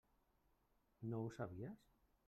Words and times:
No 1.13 1.21
ho 1.27 1.31
sabies? 1.37 1.87